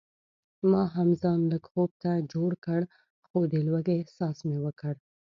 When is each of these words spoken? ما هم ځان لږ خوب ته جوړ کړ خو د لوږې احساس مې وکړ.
ما 0.69 0.83
هم 0.95 1.09
ځان 1.21 1.39
لږ 1.51 1.63
خوب 1.71 1.89
ته 2.01 2.11
جوړ 2.33 2.51
کړ 2.65 2.81
خو 3.27 3.39
د 3.51 3.53
لوږې 3.67 3.95
احساس 3.99 4.37
مې 4.47 4.57
وکړ. 4.65 4.93